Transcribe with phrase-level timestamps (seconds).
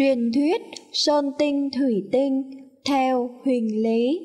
[0.00, 2.50] Truyền thuyết Sơn Tinh Thủy Tinh
[2.88, 4.18] theo Huỳnh Lý.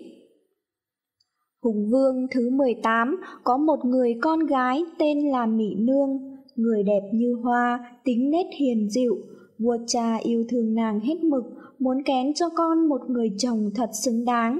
[1.63, 6.09] Hùng Vương thứ 18 có một người con gái tên là Mỹ Nương,
[6.55, 9.15] người đẹp như hoa, tính nết hiền dịu,
[9.59, 11.43] vua cha yêu thương nàng hết mực,
[11.79, 14.59] muốn kén cho con một người chồng thật xứng đáng.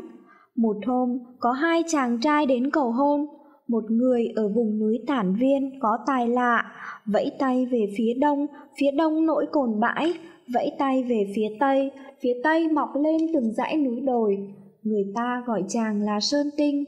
[0.56, 3.26] Một hôm, có hai chàng trai đến cầu hôn,
[3.68, 6.72] một người ở vùng núi Tản Viên có tài lạ,
[7.06, 8.48] vẫy tay về phía đông,
[8.80, 10.14] phía đông nỗi cồn bãi,
[10.54, 11.92] vẫy tay về phía tây,
[12.22, 14.38] phía tây mọc lên từng dãy núi đồi.
[14.84, 16.84] Người ta gọi chàng là Sơn Tinh,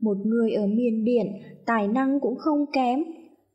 [0.00, 1.26] một người ở miền biển,
[1.66, 3.04] tài năng cũng không kém.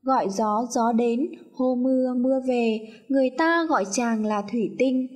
[0.01, 2.79] Gọi gió gió đến, hô mưa mưa về,
[3.09, 5.07] người ta gọi chàng là Thủy Tinh.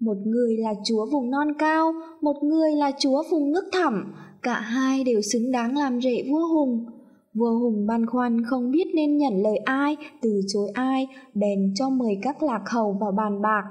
[0.00, 4.60] Một người là chúa vùng non cao, một người là chúa vùng nước thẳm, cả
[4.60, 6.86] hai đều xứng đáng làm rể vua Hùng.
[7.34, 11.90] Vua Hùng băn khoăn không biết nên nhận lời ai, từ chối ai, bèn cho
[11.90, 13.64] mời các lạc hầu vào bàn bạc.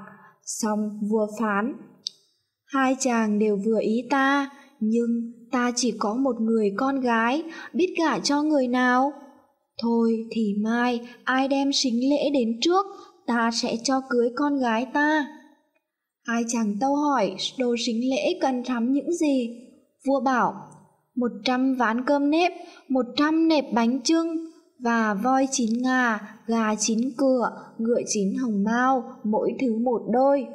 [0.44, 0.78] Xong
[1.10, 1.72] vua phán,
[2.66, 7.94] hai chàng đều vừa ý ta, nhưng ta chỉ có một người con gái, biết
[7.98, 9.12] gả cho người nào?
[9.82, 12.86] Thôi thì mai ai đem xính lễ đến trước,
[13.26, 15.26] ta sẽ cho cưới con gái ta.
[16.26, 19.50] Hai chàng tâu hỏi đồ xính lễ cần thắm những gì?
[20.06, 20.54] Vua bảo,
[21.16, 22.52] một trăm ván cơm nếp,
[22.88, 24.26] một trăm bánh trưng,
[24.78, 30.46] và voi chín ngà, gà chín cửa, ngựa chín hồng mao, mỗi thứ một đôi.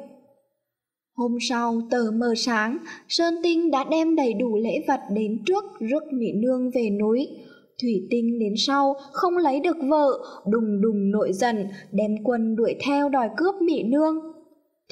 [1.16, 5.64] Hôm sau, tờ mờ sáng, Sơn Tinh đã đem đầy đủ lễ vật đến trước
[5.80, 7.28] rước Mỹ Nương về núi.
[7.82, 12.74] Thủy Tinh đến sau, không lấy được vợ, đùng đùng nội giận, đem quân đuổi
[12.86, 14.14] theo đòi cướp Mỹ Nương.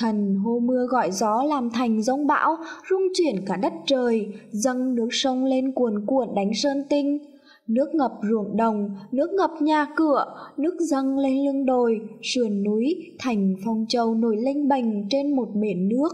[0.01, 2.57] Thần hô mưa gọi gió làm thành rông bão,
[2.91, 7.19] rung chuyển cả đất trời, dâng nước sông lên cuồn cuộn đánh Sơn Tinh.
[7.67, 10.25] Nước ngập ruộng đồng, nước ngập nhà cửa,
[10.57, 15.49] nước dâng lên lưng đồi, sườn núi, thành phong châu nổi lênh bềnh trên một
[15.55, 16.09] bể nước.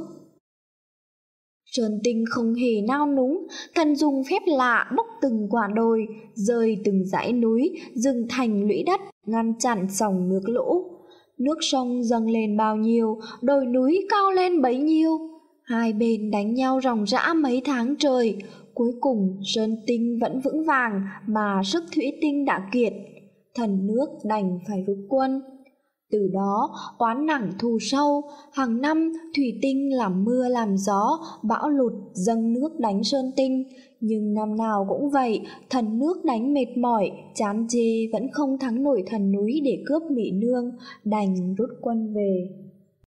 [1.64, 6.76] Sơn tinh không hề nao núng, cần dùng phép lạ bốc từng quả đồi, rơi
[6.84, 10.91] từng dãy núi, dừng thành lũy đất, ngăn chặn dòng nước lũ.
[11.42, 15.18] Nước sông dâng lên bao nhiêu, đồi núi cao lên bấy nhiêu.
[15.62, 18.36] Hai bên đánh nhau ròng rã mấy tháng trời,
[18.74, 22.92] Cuối cùng Sơn Tinh vẫn vững vàng mà sức thủy tinh đã kiệt.
[23.54, 25.42] Thần nước đành phải rút quân.
[26.12, 31.70] Từ đó, oán nặng thù sâu, hàng năm thủy tinh làm mưa làm gió, bão
[31.70, 33.64] lụt dâng nước đánh Sơn Tinh.
[34.00, 35.40] Nhưng năm nào cũng vậy,
[35.70, 40.02] thần nước đánh mệt mỏi, chán chê vẫn không thắng nổi thần núi để cướp
[40.10, 40.70] Mỹ Nương,
[41.04, 42.48] đành rút quân về.